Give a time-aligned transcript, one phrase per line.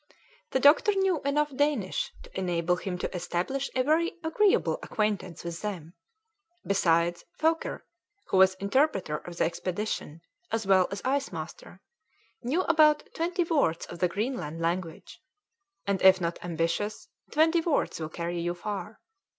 [0.49, 5.61] The doctor knew enough Danish to enable him to establish a very agreeable acquaintance with
[5.61, 5.93] them;
[6.65, 7.83] besides, Foker,
[8.29, 11.81] who was interpreter of the expedition, as well as ice master,
[12.41, 15.21] knew about twenty words of the Greenland language,
[15.85, 19.01] and if not ambitious, twenty words will carry you far.